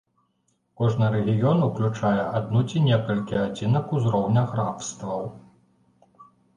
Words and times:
Кожны 0.79 1.09
рэгіён 1.15 1.59
уключае 1.67 2.21
адну 2.39 2.63
ці 2.71 2.83
некалькі 2.89 3.35
адзінак 3.45 3.97
узроўня 4.01 4.49
графстваў. 4.53 5.21